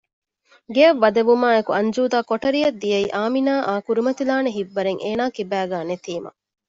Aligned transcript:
ގެއަށް 0.75 1.01
ވަދެވުމާއެކު 1.03 1.71
އަންޖޫދާ 1.77 2.19
ކޮޓަރިއަށް 2.29 2.79
ދިއައީ 2.81 3.07
އާމިނާއާ 3.15 3.73
ކުރިމަތިލާނެ 3.87 4.49
ހިތްވަރެއް 4.57 5.01
އޭނާގެ 5.03 5.33
ކިބައިގައި 5.35 5.87
ނެތީމަ 5.89 6.29